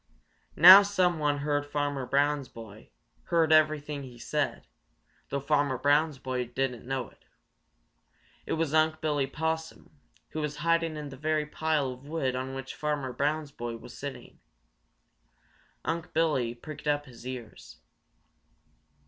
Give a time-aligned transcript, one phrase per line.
[0.55, 2.89] Now someone heard Farmer Brown's boy,
[3.25, 4.65] heard everything he said,
[5.29, 7.23] though Farmer Brown's boy didn't know it.
[8.47, 9.91] It was Unc' Billy Possum,
[10.29, 13.95] who was hiding in the very pile of wood on which Farmer Brown's boy was
[13.95, 14.39] sitting.
[15.85, 17.77] Unc' Billy pricked up his ears.